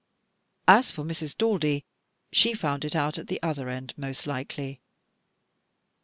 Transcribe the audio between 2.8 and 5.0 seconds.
it out at the other end, most likely.